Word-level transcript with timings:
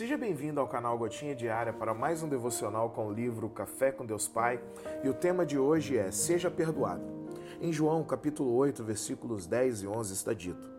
Seja 0.00 0.16
bem-vindo 0.16 0.58
ao 0.58 0.66
canal 0.66 0.96
Gotinha 0.96 1.34
Diária 1.34 1.74
para 1.74 1.92
mais 1.92 2.22
um 2.22 2.28
devocional 2.30 2.88
com 2.88 3.08
o 3.08 3.12
livro 3.12 3.50
Café 3.50 3.92
com 3.92 4.06
Deus 4.06 4.26
Pai. 4.26 4.58
E 5.04 5.10
o 5.10 5.12
tema 5.12 5.44
de 5.44 5.58
hoje 5.58 5.98
é 5.98 6.10
Seja 6.10 6.50
Perdoado. 6.50 7.04
Em 7.60 7.70
João 7.70 8.02
capítulo 8.02 8.50
8, 8.54 8.82
versículos 8.82 9.46
10 9.46 9.82
e 9.82 9.86
11 9.86 10.14
está 10.14 10.32
dito: 10.32 10.70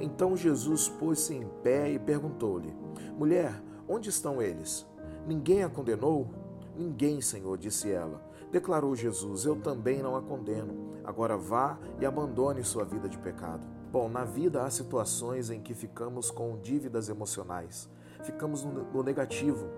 Então 0.00 0.34
Jesus 0.34 0.88
pôs-se 0.88 1.34
em 1.34 1.46
pé 1.62 1.90
e 1.90 1.98
perguntou-lhe: 1.98 2.74
Mulher, 3.18 3.52
onde 3.86 4.08
estão 4.08 4.40
eles? 4.40 4.86
Ninguém 5.26 5.62
a 5.62 5.68
condenou? 5.68 6.30
Ninguém, 6.74 7.20
Senhor, 7.20 7.58
disse 7.58 7.92
ela. 7.92 8.18
Declarou 8.50 8.96
Jesus: 8.96 9.44
Eu 9.44 9.56
também 9.56 10.02
não 10.02 10.16
a 10.16 10.22
condeno. 10.22 10.94
Agora 11.04 11.36
vá 11.36 11.78
e 12.00 12.06
abandone 12.06 12.64
sua 12.64 12.86
vida 12.86 13.10
de 13.10 13.18
pecado. 13.18 13.66
Bom, 13.92 14.08
na 14.08 14.24
vida 14.24 14.64
há 14.64 14.70
situações 14.70 15.50
em 15.50 15.60
que 15.60 15.74
ficamos 15.74 16.30
com 16.30 16.58
dívidas 16.58 17.10
emocionais, 17.10 17.88
ficamos 18.24 18.64
no 18.64 19.02
negativo, 19.02 19.68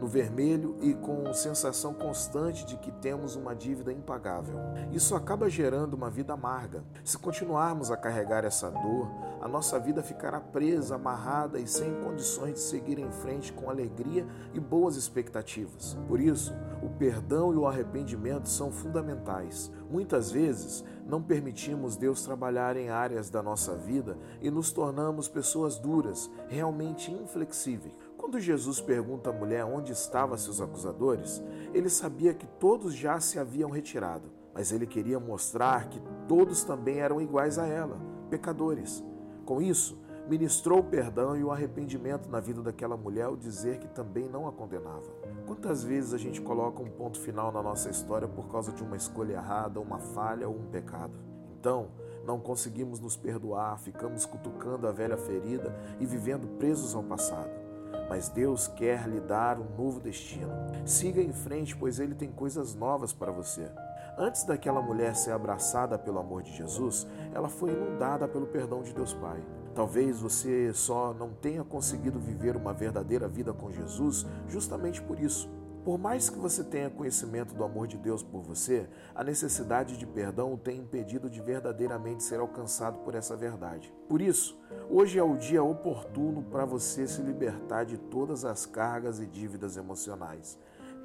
no 0.00 0.06
vermelho 0.06 0.76
e 0.80 0.94
com 0.94 1.32
sensação 1.32 1.94
constante 1.94 2.64
de 2.64 2.76
que 2.76 2.92
temos 2.92 3.34
uma 3.34 3.54
dívida 3.54 3.92
impagável. 3.92 4.58
Isso 4.92 5.14
acaba 5.14 5.48
gerando 5.48 5.94
uma 5.94 6.10
vida 6.10 6.32
amarga. 6.32 6.84
Se 7.04 7.18
continuarmos 7.18 7.90
a 7.90 7.96
carregar 7.96 8.44
essa 8.44 8.70
dor, 8.70 9.08
a 9.40 9.48
nossa 9.48 9.78
vida 9.78 10.02
ficará 10.02 10.40
presa, 10.40 10.96
amarrada 10.96 11.58
e 11.58 11.66
sem 11.66 11.94
condições 12.02 12.54
de 12.54 12.60
seguir 12.60 12.98
em 12.98 13.10
frente 13.10 13.52
com 13.52 13.70
alegria 13.70 14.26
e 14.52 14.60
boas 14.60 14.96
expectativas. 14.96 15.96
Por 16.08 16.20
isso, 16.20 16.54
o 16.82 16.88
perdão 16.90 17.52
e 17.52 17.56
o 17.56 17.66
arrependimento 17.66 18.48
são 18.48 18.70
fundamentais. 18.70 19.70
Muitas 19.90 20.30
vezes, 20.30 20.84
não 21.06 21.22
permitimos 21.22 21.96
Deus 21.96 22.22
trabalhar 22.22 22.76
em 22.76 22.88
áreas 22.88 23.30
da 23.30 23.42
nossa 23.42 23.76
vida 23.76 24.18
e 24.40 24.50
nos 24.50 24.72
tornamos 24.72 25.28
pessoas 25.28 25.78
duras, 25.78 26.28
realmente 26.48 27.12
inflexíveis. 27.12 27.94
Quando 28.26 28.40
Jesus 28.40 28.80
pergunta 28.80 29.30
à 29.30 29.32
mulher 29.32 29.64
onde 29.64 29.92
estavam 29.92 30.36
seus 30.36 30.60
acusadores, 30.60 31.40
ele 31.72 31.88
sabia 31.88 32.34
que 32.34 32.44
todos 32.44 32.92
já 32.92 33.20
se 33.20 33.38
haviam 33.38 33.70
retirado, 33.70 34.32
mas 34.52 34.72
ele 34.72 34.84
queria 34.84 35.20
mostrar 35.20 35.88
que 35.88 36.02
todos 36.26 36.64
também 36.64 36.98
eram 36.98 37.20
iguais 37.20 37.56
a 37.56 37.68
ela, 37.68 37.96
pecadores. 38.28 39.00
Com 39.44 39.62
isso, 39.62 39.96
ministrou 40.28 40.80
o 40.80 40.84
perdão 40.84 41.36
e 41.36 41.44
o 41.44 41.52
arrependimento 41.52 42.28
na 42.28 42.40
vida 42.40 42.60
daquela 42.60 42.96
mulher 42.96 43.26
ao 43.26 43.36
dizer 43.36 43.78
que 43.78 43.86
também 43.86 44.28
não 44.28 44.48
a 44.48 44.52
condenava. 44.52 45.08
Quantas 45.46 45.84
vezes 45.84 46.12
a 46.12 46.18
gente 46.18 46.40
coloca 46.40 46.82
um 46.82 46.90
ponto 46.90 47.20
final 47.20 47.52
na 47.52 47.62
nossa 47.62 47.90
história 47.90 48.26
por 48.26 48.48
causa 48.48 48.72
de 48.72 48.82
uma 48.82 48.96
escolha 48.96 49.34
errada, 49.34 49.78
uma 49.78 50.00
falha 50.00 50.48
ou 50.48 50.56
um 50.56 50.66
pecado? 50.66 51.14
Então, 51.60 51.90
não 52.26 52.40
conseguimos 52.40 52.98
nos 52.98 53.16
perdoar, 53.16 53.78
ficamos 53.78 54.26
cutucando 54.26 54.88
a 54.88 54.90
velha 54.90 55.16
ferida 55.16 55.72
e 56.00 56.04
vivendo 56.04 56.58
presos 56.58 56.92
ao 56.92 57.04
passado. 57.04 57.65
Mas 58.08 58.28
Deus 58.28 58.68
quer 58.68 59.08
lhe 59.08 59.20
dar 59.20 59.58
um 59.58 59.76
novo 59.76 60.00
destino. 60.00 60.52
Siga 60.84 61.20
em 61.20 61.32
frente, 61.32 61.76
pois 61.76 61.98
Ele 61.98 62.14
tem 62.14 62.30
coisas 62.30 62.74
novas 62.74 63.12
para 63.12 63.32
você. 63.32 63.70
Antes 64.18 64.44
daquela 64.44 64.80
mulher 64.80 65.14
ser 65.14 65.32
abraçada 65.32 65.98
pelo 65.98 66.18
amor 66.18 66.42
de 66.42 66.56
Jesus, 66.56 67.06
ela 67.34 67.48
foi 67.48 67.70
inundada 67.70 68.26
pelo 68.26 68.46
perdão 68.46 68.82
de 68.82 68.94
Deus 68.94 69.12
Pai. 69.12 69.44
Talvez 69.74 70.20
você 70.20 70.72
só 70.72 71.12
não 71.12 71.34
tenha 71.34 71.62
conseguido 71.62 72.18
viver 72.18 72.56
uma 72.56 72.72
verdadeira 72.72 73.28
vida 73.28 73.52
com 73.52 73.70
Jesus 73.70 74.24
justamente 74.48 75.02
por 75.02 75.20
isso. 75.20 75.50
Por 75.86 75.98
mais 75.98 76.28
que 76.28 76.36
você 76.36 76.64
tenha 76.64 76.90
conhecimento 76.90 77.54
do 77.54 77.62
amor 77.62 77.86
de 77.86 77.96
Deus 77.96 78.20
por 78.20 78.42
você, 78.42 78.88
a 79.14 79.22
necessidade 79.22 79.96
de 79.96 80.04
perdão 80.04 80.52
o 80.52 80.58
tem 80.58 80.80
impedido 80.80 81.30
de 81.30 81.40
verdadeiramente 81.40 82.24
ser 82.24 82.40
alcançado 82.40 82.98
por 83.04 83.14
essa 83.14 83.36
verdade. 83.36 83.94
Por 84.08 84.20
isso, 84.20 84.60
hoje 84.90 85.16
é 85.16 85.22
o 85.22 85.36
dia 85.36 85.62
oportuno 85.62 86.42
para 86.42 86.64
você 86.64 87.06
se 87.06 87.22
libertar 87.22 87.84
de 87.84 87.96
todas 87.96 88.44
as 88.44 88.66
cargas 88.66 89.20
e 89.20 89.26
dívidas 89.26 89.76
emocionais. 89.76 90.58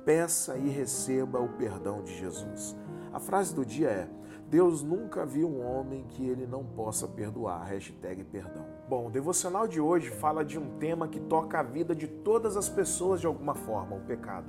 Peça 0.04 0.58
e 0.58 0.68
receba 0.68 1.40
o 1.40 1.50
perdão 1.50 2.02
de 2.02 2.18
Jesus. 2.18 2.76
A 3.14 3.20
frase 3.20 3.54
do 3.54 3.64
dia 3.64 3.88
é: 3.88 4.10
Deus 4.50 4.82
nunca 4.82 5.28
viu 5.28 5.48
um 5.48 5.64
homem 5.64 6.08
que 6.10 6.28
ele 6.28 6.48
não 6.48 6.66
possa 6.66 7.08
perdoar. 7.08 7.68
Hashtag 7.68 8.24
perdão. 8.24 8.66
Bom, 8.90 9.06
o 9.06 9.12
devocional 9.12 9.68
de 9.68 9.80
hoje 9.80 10.10
fala 10.10 10.44
de 10.44 10.58
um 10.58 10.80
tema 10.80 11.08
que 11.08 11.20
toca 11.20 11.60
a 11.60 11.64
vida 11.64 11.94
de 11.94 12.08
todas 12.08 12.58
as 12.58 12.68
pessoas 12.68 13.22
de 13.22 13.28
alguma 13.28 13.54
forma, 13.54 13.96
o 13.96 14.02
pecado. 14.02 14.48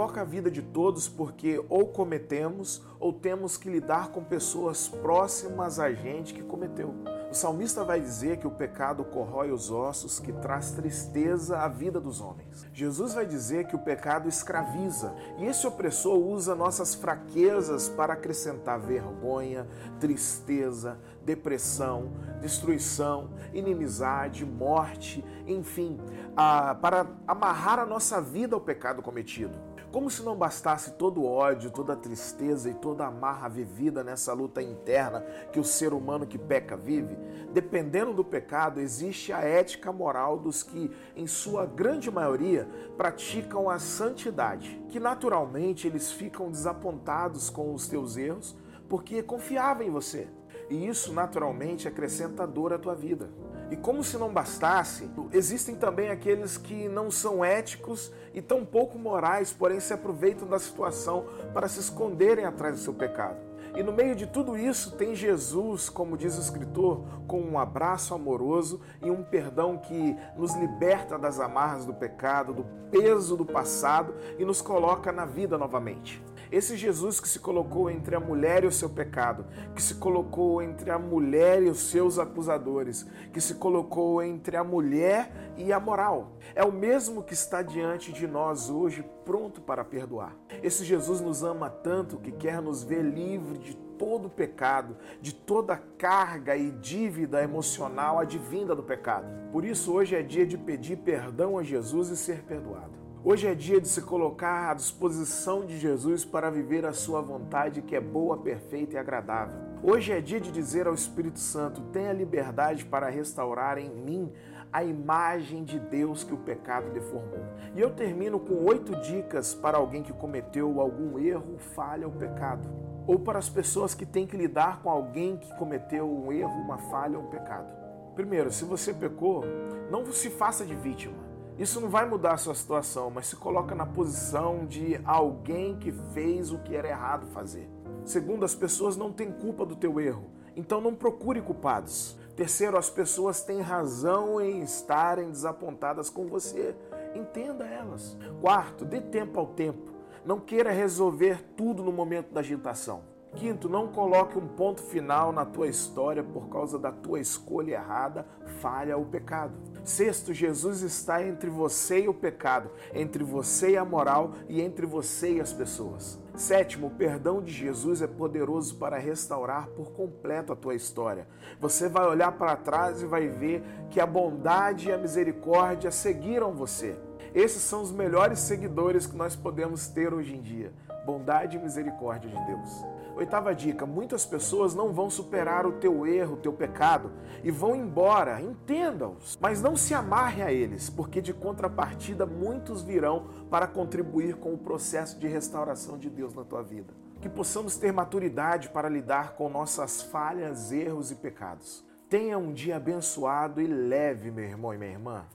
Toca 0.00 0.22
a 0.22 0.24
vida 0.24 0.50
de 0.50 0.62
todos 0.62 1.10
porque 1.10 1.62
ou 1.68 1.88
cometemos 1.88 2.82
ou 2.98 3.12
temos 3.12 3.58
que 3.58 3.68
lidar 3.68 4.08
com 4.08 4.24
pessoas 4.24 4.88
próximas 4.88 5.78
a 5.78 5.92
gente 5.92 6.32
que 6.32 6.42
cometeu. 6.42 6.94
O 7.30 7.34
salmista 7.34 7.84
vai 7.84 8.00
dizer 8.00 8.38
que 8.38 8.46
o 8.46 8.50
pecado 8.50 9.04
corrói 9.04 9.52
os 9.52 9.70
ossos, 9.70 10.18
que 10.18 10.32
traz 10.32 10.70
tristeza 10.70 11.58
à 11.58 11.68
vida 11.68 12.00
dos 12.00 12.18
homens. 12.22 12.66
Jesus 12.72 13.12
vai 13.12 13.26
dizer 13.26 13.66
que 13.66 13.76
o 13.76 13.78
pecado 13.78 14.26
escraviza 14.26 15.14
e 15.36 15.44
esse 15.44 15.66
opressor 15.66 16.18
usa 16.18 16.54
nossas 16.54 16.94
fraquezas 16.94 17.90
para 17.90 18.14
acrescentar 18.14 18.80
vergonha, 18.80 19.66
tristeza, 20.00 20.98
depressão, 21.22 22.10
destruição, 22.40 23.30
inimizade, 23.52 24.46
morte, 24.46 25.22
enfim, 25.46 26.00
para 26.34 27.06
amarrar 27.28 27.78
a 27.78 27.84
nossa 27.86 28.18
vida 28.18 28.56
ao 28.56 28.60
pecado 28.62 29.02
cometido. 29.02 29.69
Como 29.92 30.08
se 30.08 30.22
não 30.22 30.36
bastasse 30.36 30.92
todo 30.92 31.20
o 31.20 31.26
ódio, 31.26 31.68
toda 31.68 31.94
a 31.94 31.96
tristeza 31.96 32.70
e 32.70 32.74
toda 32.74 33.04
a 33.04 33.08
amarra 33.08 33.48
vivida 33.48 34.04
nessa 34.04 34.32
luta 34.32 34.62
interna 34.62 35.20
que 35.52 35.58
o 35.58 35.64
ser 35.64 35.92
humano 35.92 36.28
que 36.28 36.38
peca 36.38 36.76
vive, 36.76 37.18
dependendo 37.52 38.14
do 38.14 38.24
pecado, 38.24 38.80
existe 38.80 39.32
a 39.32 39.40
ética 39.40 39.92
moral 39.92 40.38
dos 40.38 40.62
que, 40.62 40.92
em 41.16 41.26
sua 41.26 41.66
grande 41.66 42.08
maioria, 42.08 42.68
praticam 42.96 43.68
a 43.68 43.80
santidade, 43.80 44.80
que 44.88 45.00
naturalmente 45.00 45.88
eles 45.88 46.12
ficam 46.12 46.52
desapontados 46.52 47.50
com 47.50 47.74
os 47.74 47.88
teus 47.88 48.16
erros 48.16 48.56
porque 48.88 49.24
confiavam 49.24 49.84
em 49.84 49.90
você. 49.90 50.28
E 50.68 50.86
isso 50.86 51.12
naturalmente 51.12 51.88
acrescenta 51.88 52.46
dor 52.46 52.72
à 52.72 52.78
tua 52.78 52.94
vida. 52.94 53.28
E 53.70 53.76
como 53.76 54.02
se 54.02 54.18
não 54.18 54.32
bastasse, 54.32 55.08
existem 55.32 55.76
também 55.76 56.10
aqueles 56.10 56.58
que 56.58 56.88
não 56.88 57.10
são 57.10 57.44
éticos 57.44 58.12
e 58.34 58.42
tão 58.42 58.64
pouco 58.64 58.98
morais, 58.98 59.52
porém 59.52 59.78
se 59.78 59.92
aproveitam 59.92 60.48
da 60.48 60.58
situação 60.58 61.26
para 61.54 61.68
se 61.68 61.78
esconderem 61.78 62.44
atrás 62.44 62.76
do 62.76 62.82
seu 62.82 62.92
pecado. 62.92 63.50
E 63.76 63.82
no 63.84 63.92
meio 63.92 64.16
de 64.16 64.26
tudo 64.26 64.56
isso 64.56 64.96
tem 64.96 65.14
Jesus, 65.14 65.88
como 65.88 66.16
diz 66.16 66.36
o 66.36 66.40
escritor, 66.40 67.04
com 67.28 67.40
um 67.40 67.58
abraço 67.58 68.12
amoroso 68.12 68.80
e 69.00 69.08
um 69.08 69.22
perdão 69.22 69.78
que 69.78 70.16
nos 70.36 70.54
liberta 70.56 71.16
das 71.16 71.38
amarras 71.38 71.86
do 71.86 71.94
pecado, 71.94 72.52
do 72.52 72.64
peso 72.90 73.36
do 73.36 73.46
passado 73.46 74.14
e 74.38 74.44
nos 74.44 74.60
coloca 74.60 75.12
na 75.12 75.24
vida 75.24 75.56
novamente. 75.56 76.20
Esse 76.50 76.76
Jesus 76.76 77.20
que 77.20 77.28
se 77.28 77.38
colocou 77.38 77.88
entre 77.88 78.16
a 78.16 78.20
mulher 78.20 78.64
e 78.64 78.66
o 78.66 78.72
seu 78.72 78.90
pecado, 78.90 79.46
que 79.74 79.82
se 79.82 79.94
colocou 79.94 80.60
entre 80.60 80.90
a 80.90 80.98
mulher 80.98 81.62
e 81.62 81.68
os 81.68 81.78
seus 81.78 82.18
acusadores, 82.18 83.06
que 83.32 83.40
se 83.40 83.54
colocou 83.54 84.20
entre 84.20 84.56
a 84.56 84.64
mulher 84.64 85.30
e 85.56 85.72
a 85.72 85.78
moral, 85.78 86.32
é 86.54 86.64
o 86.64 86.72
mesmo 86.72 87.22
que 87.22 87.34
está 87.34 87.62
diante 87.62 88.12
de 88.12 88.26
nós 88.26 88.68
hoje, 88.68 89.04
pronto 89.24 89.60
para 89.60 89.84
perdoar. 89.84 90.36
Esse 90.60 90.84
Jesus 90.84 91.20
nos 91.20 91.44
ama 91.44 91.70
tanto 91.70 92.18
que 92.18 92.32
quer 92.32 92.60
nos 92.60 92.82
ver 92.82 93.02
livre 93.02 93.58
de 93.58 93.76
todo 93.96 94.28
pecado, 94.28 94.96
de 95.20 95.32
toda 95.32 95.76
carga 95.76 96.56
e 96.56 96.70
dívida 96.70 97.42
emocional 97.42 98.18
advinda 98.18 98.74
do 98.74 98.82
pecado. 98.82 99.26
Por 99.52 99.64
isso, 99.64 99.92
hoje 99.92 100.16
é 100.16 100.22
dia 100.22 100.46
de 100.46 100.58
pedir 100.58 100.96
perdão 100.96 101.58
a 101.58 101.62
Jesus 101.62 102.08
e 102.08 102.16
ser 102.16 102.42
perdoado. 102.42 102.98
Hoje 103.22 103.46
é 103.46 103.54
dia 103.54 103.78
de 103.78 103.86
se 103.86 104.00
colocar 104.00 104.70
à 104.70 104.74
disposição 104.74 105.66
de 105.66 105.78
Jesus 105.78 106.24
para 106.24 106.50
viver 106.50 106.86
a 106.86 106.94
sua 106.94 107.20
vontade 107.20 107.82
que 107.82 107.94
é 107.94 108.00
boa, 108.00 108.38
perfeita 108.38 108.94
e 108.94 108.98
agradável. 108.98 109.60
Hoje 109.82 110.10
é 110.10 110.22
dia 110.22 110.40
de 110.40 110.50
dizer 110.50 110.86
ao 110.86 110.94
Espírito 110.94 111.38
Santo: 111.38 111.82
tenha 111.92 112.14
liberdade 112.14 112.82
para 112.86 113.10
restaurar 113.10 113.76
em 113.76 113.90
mim 113.90 114.32
a 114.72 114.82
imagem 114.82 115.64
de 115.64 115.78
Deus 115.78 116.24
que 116.24 116.32
o 116.32 116.38
pecado 116.38 116.90
deformou. 116.94 117.44
E 117.76 117.80
eu 117.80 117.90
termino 117.90 118.40
com 118.40 118.64
oito 118.64 118.96
dicas 119.02 119.54
para 119.54 119.76
alguém 119.76 120.02
que 120.02 120.14
cometeu 120.14 120.80
algum 120.80 121.18
erro, 121.18 121.58
falha 121.58 122.06
ou 122.06 122.14
pecado. 122.14 122.66
Ou 123.06 123.18
para 123.18 123.38
as 123.38 123.50
pessoas 123.50 123.94
que 123.94 124.06
têm 124.06 124.26
que 124.26 124.36
lidar 124.36 124.80
com 124.82 124.88
alguém 124.88 125.36
que 125.36 125.54
cometeu 125.58 126.10
um 126.10 126.32
erro, 126.32 126.58
uma 126.58 126.78
falha 126.78 127.18
ou 127.18 127.26
um 127.26 127.28
pecado. 127.28 127.68
Primeiro, 128.14 128.50
se 128.50 128.64
você 128.64 128.94
pecou, 128.94 129.44
não 129.90 130.10
se 130.10 130.30
faça 130.30 130.64
de 130.64 130.74
vítima. 130.74 131.29
Isso 131.60 131.78
não 131.78 131.90
vai 131.90 132.08
mudar 132.08 132.32
a 132.32 132.36
sua 132.38 132.54
situação, 132.54 133.10
mas 133.10 133.26
se 133.26 133.36
coloca 133.36 133.74
na 133.74 133.84
posição 133.84 134.64
de 134.64 134.98
alguém 135.04 135.78
que 135.78 135.92
fez 135.92 136.50
o 136.50 136.58
que 136.60 136.74
era 136.74 136.88
errado 136.88 137.26
fazer. 137.34 137.68
Segundo, 138.02 138.46
as 138.46 138.54
pessoas 138.54 138.96
não 138.96 139.12
têm 139.12 139.30
culpa 139.30 139.66
do 139.66 139.76
teu 139.76 140.00
erro, 140.00 140.30
então 140.56 140.80
não 140.80 140.94
procure 140.94 141.42
culpados. 141.42 142.18
Terceiro, 142.34 142.78
as 142.78 142.88
pessoas 142.88 143.42
têm 143.42 143.60
razão 143.60 144.40
em 144.40 144.62
estarem 144.62 145.30
desapontadas 145.30 146.08
com 146.08 146.28
você. 146.28 146.74
Entenda 147.14 147.66
elas. 147.66 148.16
Quarto, 148.40 148.86
dê 148.86 149.02
tempo 149.02 149.38
ao 149.38 149.48
tempo. 149.48 149.92
Não 150.24 150.40
queira 150.40 150.70
resolver 150.70 151.44
tudo 151.58 151.82
no 151.82 151.92
momento 151.92 152.32
da 152.32 152.40
agitação. 152.40 153.02
Quinto, 153.34 153.68
não 153.68 153.88
coloque 153.88 154.38
um 154.38 154.48
ponto 154.48 154.82
final 154.82 155.30
na 155.30 155.44
tua 155.44 155.68
história 155.68 156.24
por 156.24 156.48
causa 156.48 156.78
da 156.78 156.90
tua 156.90 157.20
escolha 157.20 157.74
errada, 157.74 158.26
falha 158.60 158.96
ou 158.96 159.04
pecado. 159.04 159.52
Sexto, 159.84 160.32
Jesus 160.32 160.82
está 160.82 161.24
entre 161.24 161.48
você 161.48 162.02
e 162.02 162.08
o 162.08 162.14
pecado, 162.14 162.70
entre 162.94 163.24
você 163.24 163.70
e 163.70 163.76
a 163.76 163.84
moral 163.84 164.32
e 164.48 164.60
entre 164.60 164.86
você 164.86 165.34
e 165.34 165.40
as 165.40 165.52
pessoas. 165.52 166.18
Sétimo, 166.34 166.86
o 166.88 166.90
perdão 166.90 167.42
de 167.42 167.52
Jesus 167.52 168.02
é 168.02 168.06
poderoso 168.06 168.76
para 168.76 168.98
restaurar 168.98 169.68
por 169.68 169.92
completo 169.92 170.52
a 170.52 170.56
tua 170.56 170.74
história. 170.74 171.26
Você 171.58 171.88
vai 171.88 172.06
olhar 172.06 172.32
para 172.32 172.56
trás 172.56 173.02
e 173.02 173.06
vai 173.06 173.28
ver 173.28 173.62
que 173.90 174.00
a 174.00 174.06
bondade 174.06 174.88
e 174.88 174.92
a 174.92 174.98
misericórdia 174.98 175.90
seguiram 175.90 176.52
você. 176.52 176.96
Esses 177.34 177.62
são 177.62 177.82
os 177.82 177.92
melhores 177.92 178.40
seguidores 178.40 179.06
que 179.06 179.16
nós 179.16 179.36
podemos 179.36 179.86
ter 179.86 180.12
hoje 180.12 180.34
em 180.34 180.40
dia. 180.40 180.72
Bondade 181.10 181.56
e 181.56 181.60
misericórdia 181.60 182.30
de 182.30 182.46
Deus. 182.46 182.84
Oitava 183.16 183.52
dica: 183.52 183.84
muitas 183.84 184.24
pessoas 184.24 184.76
não 184.76 184.92
vão 184.92 185.10
superar 185.10 185.66
o 185.66 185.72
teu 185.72 186.06
erro, 186.06 186.34
o 186.34 186.36
teu 186.36 186.52
pecado 186.52 187.10
e 187.42 187.50
vão 187.50 187.74
embora. 187.74 188.40
Entenda-os, 188.40 189.36
mas 189.40 189.60
não 189.60 189.74
se 189.74 189.92
amarre 189.92 190.40
a 190.40 190.52
eles, 190.52 190.88
porque 190.88 191.20
de 191.20 191.34
contrapartida 191.34 192.24
muitos 192.24 192.82
virão 192.82 193.26
para 193.50 193.66
contribuir 193.66 194.36
com 194.36 194.54
o 194.54 194.58
processo 194.58 195.18
de 195.18 195.26
restauração 195.26 195.98
de 195.98 196.08
Deus 196.08 196.32
na 196.32 196.44
tua 196.44 196.62
vida. 196.62 196.94
Que 197.20 197.28
possamos 197.28 197.76
ter 197.76 197.92
maturidade 197.92 198.68
para 198.68 198.88
lidar 198.88 199.34
com 199.34 199.48
nossas 199.48 200.00
falhas, 200.00 200.70
erros 200.70 201.10
e 201.10 201.16
pecados. 201.16 201.84
Tenha 202.08 202.38
um 202.38 202.52
dia 202.52 202.76
abençoado 202.76 203.60
e 203.60 203.66
leve, 203.66 204.30
meu 204.30 204.44
irmão 204.44 204.72
e 204.72 204.78
minha 204.78 204.92
irmã. 204.92 205.26